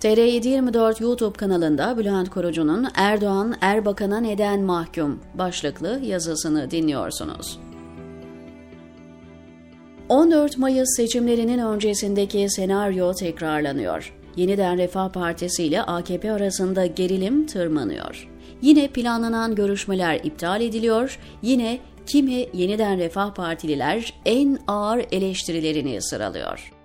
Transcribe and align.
TR724 0.00 1.02
YouTube 1.02 1.36
kanalında 1.38 1.98
Bülent 1.98 2.30
Korucu'nun 2.30 2.86
Erdoğan 2.94 3.54
Erbakan'a 3.60 4.20
neden 4.20 4.60
mahkum 4.60 5.20
başlıklı 5.34 6.00
yazısını 6.04 6.70
dinliyorsunuz. 6.70 7.58
14 10.08 10.58
Mayıs 10.58 10.96
seçimlerinin 10.96 11.58
öncesindeki 11.58 12.50
senaryo 12.50 13.14
tekrarlanıyor. 13.14 14.14
Yeniden 14.36 14.78
Refah 14.78 15.08
Partisi 15.08 15.64
ile 15.64 15.82
AKP 15.82 16.32
arasında 16.32 16.86
gerilim 16.86 17.46
tırmanıyor. 17.46 18.28
Yine 18.62 18.88
planlanan 18.88 19.54
görüşmeler 19.54 20.20
iptal 20.24 20.60
ediliyor, 20.60 21.18
yine 21.42 21.78
kimi 22.06 22.46
yeniden 22.54 22.98
Refah 22.98 23.34
Partililer 23.34 24.14
en 24.24 24.58
ağır 24.66 25.04
eleştirilerini 25.12 26.02
sıralıyor. 26.02 26.75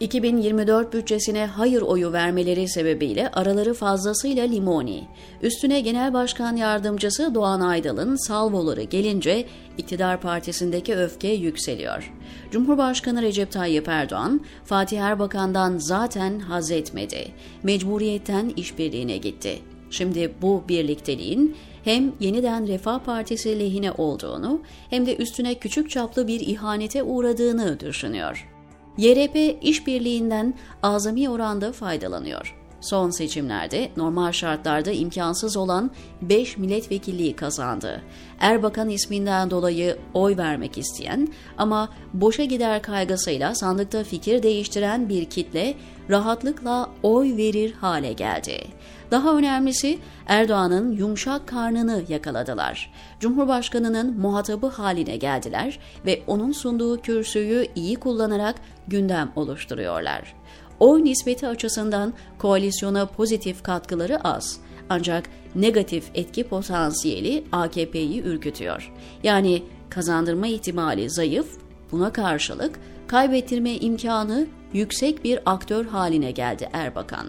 2024 0.00 0.92
bütçesine 0.92 1.46
hayır 1.46 1.82
oyu 1.82 2.12
vermeleri 2.12 2.68
sebebiyle 2.68 3.28
araları 3.28 3.74
fazlasıyla 3.74 4.44
limoni. 4.44 5.04
Üstüne 5.42 5.80
Genel 5.80 6.12
Başkan 6.12 6.56
Yardımcısı 6.56 7.34
Doğan 7.34 7.60
Aydal'ın 7.60 8.26
salvoları 8.26 8.82
gelince 8.82 9.46
iktidar 9.78 10.20
partisindeki 10.20 10.96
öfke 10.96 11.28
yükseliyor. 11.28 12.12
Cumhurbaşkanı 12.50 13.22
Recep 13.22 13.52
Tayyip 13.52 13.88
Erdoğan, 13.88 14.40
Fatih 14.64 15.00
Erbakan'dan 15.00 15.78
zaten 15.78 16.38
haz 16.38 16.70
etmedi. 16.70 17.28
Mecburiyetten 17.62 18.52
işbirliğine 18.56 19.16
gitti. 19.16 19.58
Şimdi 19.90 20.34
bu 20.42 20.64
birlikteliğin 20.68 21.56
hem 21.84 22.12
yeniden 22.20 22.68
Refah 22.68 22.98
Partisi 22.98 23.58
lehine 23.60 23.92
olduğunu 23.92 24.60
hem 24.90 25.06
de 25.06 25.16
üstüne 25.16 25.54
küçük 25.54 25.90
çaplı 25.90 26.28
bir 26.28 26.40
ihanete 26.40 27.02
uğradığını 27.02 27.80
düşünüyor. 27.80 28.59
YRP 29.00 29.58
işbirliğinden 29.62 30.54
azami 30.82 31.30
oranda 31.30 31.72
faydalanıyor. 31.72 32.59
Son 32.80 33.10
seçimlerde 33.10 33.90
normal 33.96 34.32
şartlarda 34.32 34.90
imkansız 34.90 35.56
olan 35.56 35.90
5 36.22 36.58
milletvekilliği 36.58 37.36
kazandı. 37.36 38.02
Erbakan 38.40 38.88
isminden 38.88 39.50
dolayı 39.50 39.98
oy 40.14 40.36
vermek 40.36 40.78
isteyen 40.78 41.28
ama 41.58 41.88
boşa 42.14 42.44
gider 42.44 42.82
kaygısıyla 42.82 43.54
sandıkta 43.54 44.04
fikir 44.04 44.42
değiştiren 44.42 45.08
bir 45.08 45.24
kitle 45.24 45.74
rahatlıkla 46.10 46.90
oy 47.02 47.36
verir 47.36 47.72
hale 47.72 48.12
geldi. 48.12 48.64
Daha 49.10 49.36
önemlisi 49.36 49.98
Erdoğan'ın 50.26 50.92
yumuşak 50.92 51.48
karnını 51.48 52.04
yakaladılar. 52.08 52.92
Cumhurbaşkanının 53.20 54.20
muhatabı 54.20 54.66
haline 54.66 55.16
geldiler 55.16 55.78
ve 56.06 56.22
onun 56.26 56.52
sunduğu 56.52 57.00
kürsüyü 57.00 57.66
iyi 57.74 57.96
kullanarak 57.96 58.54
gündem 58.88 59.32
oluşturuyorlar. 59.36 60.34
Oy 60.80 61.04
nispeti 61.04 61.46
açısından 61.46 62.12
koalisyona 62.38 63.06
pozitif 63.06 63.62
katkıları 63.62 64.28
az. 64.28 64.60
Ancak 64.88 65.30
negatif 65.54 66.10
etki 66.14 66.44
potansiyeli 66.44 67.44
AKP'yi 67.52 68.22
ürkütüyor. 68.22 68.92
Yani 69.22 69.62
kazandırma 69.90 70.46
ihtimali 70.46 71.10
zayıf, 71.10 71.46
buna 71.92 72.12
karşılık 72.12 72.80
kaybettirme 73.06 73.74
imkanı 73.74 74.46
yüksek 74.72 75.24
bir 75.24 75.40
aktör 75.46 75.86
haline 75.86 76.30
geldi 76.30 76.68
Erbakan. 76.72 77.26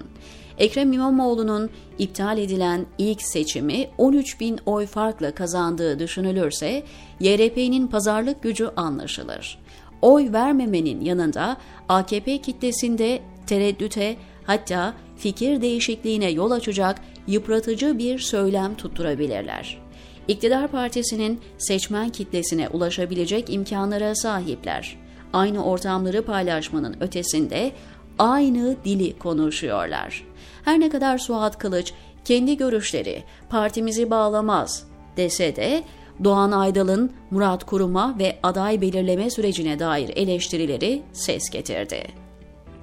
Ekrem 0.58 0.94
İmamoğlu'nun 0.94 1.70
iptal 2.00 2.38
edilen 2.38 2.86
ilk 2.98 3.22
seçimi 3.22 3.88
13 3.98 4.40
bin 4.40 4.60
oy 4.66 4.86
farkla 4.86 5.36
kazandığı 5.36 6.00
düşünülürse 6.00 6.84
YRP'nin 7.20 7.88
pazarlık 7.88 8.44
gücü 8.44 8.70
anlaşılır. 8.76 9.60
Oy 10.02 10.32
vermemenin 10.34 11.02
yanında 11.02 11.58
AKP 11.90 12.38
kitlesinde 12.38 13.22
tereddüte 13.48 14.16
hatta 14.44 14.94
fikir 15.18 15.62
değişikliğine 15.62 16.30
yol 16.30 16.52
açacak 16.52 17.02
yıpratıcı 17.28 17.98
bir 17.98 18.20
söylem 18.20 18.76
tutturabilirler. 18.76 19.82
İktidar 20.28 20.68
partisinin 20.68 21.40
seçmen 21.58 22.10
kitlesine 22.10 22.70
ulaşabilecek 22.70 23.54
imkanlara 23.54 24.16
sahipler. 24.16 24.98
Aynı 25.34 25.66
ortamları 25.66 26.26
paylaşmanın 26.26 26.96
ötesinde 27.00 27.72
aynı 28.20 28.76
dili 28.86 29.20
konuşuyorlar. 29.20 30.24
Her 30.66 30.80
ne 30.80 30.90
kadar 30.90 31.18
Suat 31.18 31.58
Kılıç 31.58 31.94
kendi 32.26 32.58
görüşleri 32.58 33.24
partimizi 33.50 34.10
bağlamaz 34.10 34.88
dese 35.18 35.56
de 35.56 35.84
Doğan 36.24 36.52
Aydal'ın 36.52 37.12
Murat 37.32 37.64
Kurum'a 37.64 38.20
ve 38.20 38.40
aday 38.44 38.82
belirleme 38.82 39.30
sürecine 39.30 39.80
dair 39.80 40.12
eleştirileri 40.16 41.02
ses 41.14 41.50
getirdi. 41.50 42.31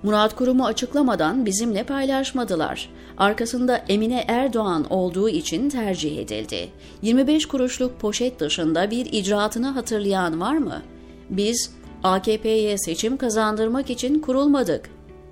Murat 0.02 0.36
Kurum'u 0.36 0.66
açıklamadan 0.66 1.46
bizimle 1.46 1.82
paylaşmadılar. 1.82 2.90
Arkasında 3.18 3.76
Emine 3.76 4.24
Erdoğan 4.28 4.92
olduğu 4.92 5.28
için 5.28 5.70
tercih 5.70 6.18
edildi. 6.18 6.68
25 7.02 7.46
kuruşluk 7.46 8.00
poşet 8.00 8.40
dışında 8.40 8.90
bir 8.90 9.06
icraatını 9.12 9.68
hatırlayan 9.68 10.40
var 10.40 10.56
mı? 10.56 10.82
Biz 11.30 11.70
AKP'ye 12.02 12.78
seçim 12.78 13.16
kazandırmak 13.16 13.90
için 13.90 14.20
kurulmadık 14.20 14.90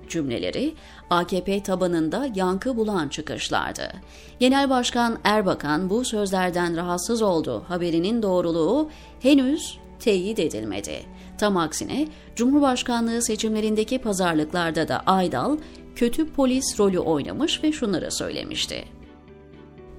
cümleleri 0.09 0.73
AKP 1.09 1.63
tabanında 1.63 2.29
yankı 2.35 2.77
bulan 2.77 3.07
çıkışlardı. 3.09 3.91
Genel 4.39 4.69
Başkan 4.69 5.17
Erbakan 5.23 5.89
bu 5.89 6.05
sözlerden 6.05 6.77
rahatsız 6.77 7.21
oldu. 7.21 7.63
Haberinin 7.67 8.21
doğruluğu 8.21 8.89
henüz 9.19 9.77
teyit 9.99 10.39
edilmedi. 10.39 10.99
Tam 11.37 11.57
aksine 11.57 12.07
Cumhurbaşkanlığı 12.35 13.21
seçimlerindeki 13.21 13.97
pazarlıklarda 13.97 14.87
da 14.87 14.99
Aydal 15.05 15.57
kötü 15.95 16.33
polis 16.33 16.79
rolü 16.79 16.99
oynamış 16.99 17.63
ve 17.63 17.71
şunları 17.71 18.11
söylemişti. 18.11 18.83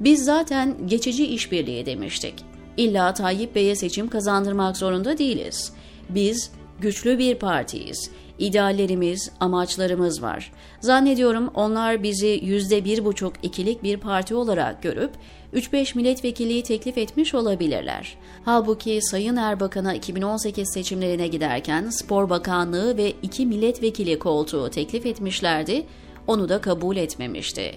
Biz 0.00 0.24
zaten 0.24 0.86
geçici 0.86 1.26
işbirliği 1.26 1.86
demiştik. 1.86 2.34
İlla 2.76 3.14
Tayyip 3.14 3.54
Bey'e 3.54 3.74
seçim 3.74 4.08
kazandırmak 4.08 4.76
zorunda 4.76 5.18
değiliz. 5.18 5.72
Biz 6.08 6.50
güçlü 6.80 7.18
bir 7.18 7.34
partiyiz. 7.34 8.10
İdeallerimiz, 8.38 9.30
amaçlarımız 9.40 10.22
var. 10.22 10.52
Zannediyorum 10.80 11.50
onlar 11.54 12.02
bizi 12.02 12.40
yüzde 12.42 12.84
bir 12.84 13.04
buçuk 13.04 13.32
ikilik 13.42 13.82
bir 13.82 13.96
parti 13.96 14.34
olarak 14.34 14.82
görüp 14.82 15.10
3-5 15.54 15.96
milletvekilliği 15.96 16.62
teklif 16.62 16.98
etmiş 16.98 17.34
olabilirler. 17.34 18.16
Halbuki 18.44 18.98
Sayın 19.02 19.36
Erbakan'a 19.36 19.94
2018 19.94 20.72
seçimlerine 20.72 21.28
giderken 21.28 21.90
Spor 21.90 22.30
Bakanlığı 22.30 22.96
ve 22.96 23.12
2 23.22 23.46
milletvekili 23.46 24.18
koltuğu 24.18 24.70
teklif 24.70 25.06
etmişlerdi, 25.06 25.86
onu 26.26 26.48
da 26.48 26.60
kabul 26.60 26.96
etmemişti. 26.96 27.74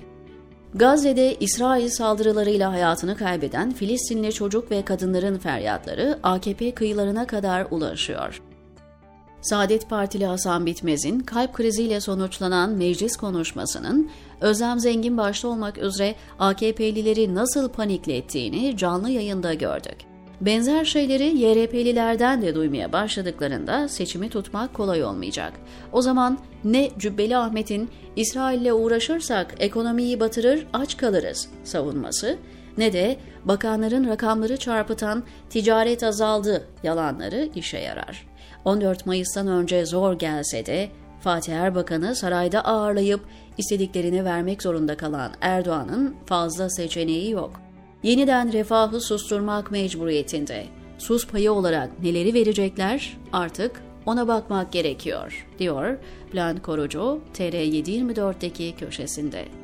Gazze'de 0.73 1.35
İsrail 1.39 1.89
saldırılarıyla 1.89 2.71
hayatını 2.71 3.17
kaybeden 3.17 3.71
Filistinli 3.71 4.33
çocuk 4.33 4.71
ve 4.71 4.85
kadınların 4.85 5.37
feryatları 5.37 6.19
AKP 6.23 6.73
kıyılarına 6.73 7.27
kadar 7.27 7.67
ulaşıyor. 7.71 8.41
Saadet 9.41 9.89
Partili 9.89 10.25
Hasan 10.25 10.65
Bitmez'in 10.65 11.19
kalp 11.19 11.53
kriziyle 11.53 12.01
sonuçlanan 12.01 12.69
meclis 12.69 13.17
konuşmasının 13.17 14.09
Özlem 14.41 14.79
Zengin 14.79 15.17
başta 15.17 15.47
olmak 15.47 15.77
üzere 15.77 16.15
AKP'lileri 16.39 17.35
nasıl 17.35 17.69
paniklettiğini 17.69 18.77
canlı 18.77 19.09
yayında 19.09 19.53
gördük. 19.53 19.95
Benzer 20.41 20.85
şeyleri 20.85 21.37
YRP'lilerden 21.37 22.41
de 22.41 22.55
duymaya 22.55 22.93
başladıklarında 22.93 23.87
seçimi 23.87 24.29
tutmak 24.29 24.73
kolay 24.73 25.03
olmayacak. 25.03 25.53
O 25.91 26.01
zaman 26.01 26.39
ne 26.63 26.89
Cübbeli 26.99 27.37
Ahmet'in 27.37 27.89
İsrail'le 28.15 28.71
uğraşırsak 28.71 29.55
ekonomiyi 29.59 30.19
batırır 30.19 30.67
aç 30.73 30.97
kalırız 30.97 31.49
savunması 31.63 32.37
ne 32.77 32.93
de 32.93 33.17
bakanların 33.45 34.07
rakamları 34.07 34.57
çarpıtan 34.57 35.23
ticaret 35.49 36.03
azaldı 36.03 36.67
yalanları 36.83 37.49
işe 37.55 37.77
yarar. 37.77 38.27
14 38.65 39.05
Mayıs'tan 39.05 39.47
önce 39.47 39.85
zor 39.85 40.13
gelse 40.13 40.65
de 40.65 40.89
Fatih 41.19 41.53
Erbakan'ı 41.53 42.15
sarayda 42.15 42.65
ağırlayıp 42.65 43.21
istediklerini 43.57 44.25
vermek 44.25 44.63
zorunda 44.63 44.97
kalan 44.97 45.31
Erdoğan'ın 45.41 46.15
fazla 46.25 46.69
seçeneği 46.69 47.31
yok. 47.31 47.61
Yeniden 48.03 48.53
refahı 48.53 49.01
susturmak 49.01 49.71
mecburiyetinde. 49.71 50.65
Sus 50.97 51.27
payı 51.27 51.51
olarak 51.51 51.99
neleri 52.03 52.33
verecekler 52.33 53.17
artık 53.33 53.81
ona 54.05 54.27
bakmak 54.27 54.71
gerekiyor, 54.71 55.47
diyor 55.59 55.97
Bülent 56.33 56.61
Korucu 56.61 57.21
TR724'deki 57.33 58.75
köşesinde. 58.75 59.60